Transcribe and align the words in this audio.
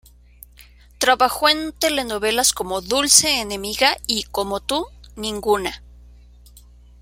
Trabajó 0.97 1.47
en 1.47 1.73
telenovelas 1.73 2.53
como 2.53 2.81
"Dulce 2.81 3.39
enemiga" 3.39 3.95
y 4.07 4.23
"Como 4.31 4.59
tú, 4.59 4.87
ninguna". 5.15 5.83